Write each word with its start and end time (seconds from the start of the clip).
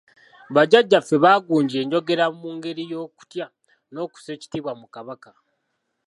Bajjajjaffe 0.53 1.15
baagunja 1.23 1.77
enjogera 1.83 2.25
mu 2.39 2.49
ngeri 2.55 2.83
y’okutya 2.91 3.45
n’okussa 3.93 4.29
ekitiibwa 4.35 4.71
mu 4.79 4.87
Kabaka. 4.95 5.31